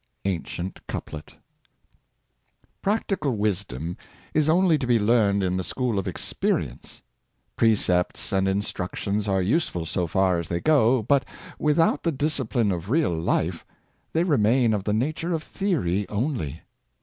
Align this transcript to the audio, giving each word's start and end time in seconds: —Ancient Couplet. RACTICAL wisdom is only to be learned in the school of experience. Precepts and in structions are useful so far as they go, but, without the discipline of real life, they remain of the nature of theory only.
—Ancient 0.25 0.79
Couplet. 0.87 1.35
RACTICAL 2.83 3.37
wisdom 3.37 3.97
is 4.33 4.49
only 4.49 4.79
to 4.79 4.87
be 4.87 4.97
learned 4.97 5.43
in 5.43 5.57
the 5.57 5.63
school 5.63 5.99
of 5.99 6.07
experience. 6.07 7.03
Precepts 7.55 8.31
and 8.33 8.47
in 8.47 8.61
structions 8.61 9.27
are 9.27 9.43
useful 9.43 9.85
so 9.85 10.07
far 10.07 10.39
as 10.39 10.47
they 10.47 10.59
go, 10.59 11.03
but, 11.03 11.23
without 11.59 12.01
the 12.01 12.11
discipline 12.11 12.71
of 12.71 12.89
real 12.89 13.13
life, 13.13 13.63
they 14.11 14.23
remain 14.23 14.73
of 14.73 14.85
the 14.85 14.93
nature 14.93 15.33
of 15.33 15.43
theory 15.43 16.09
only. 16.09 16.61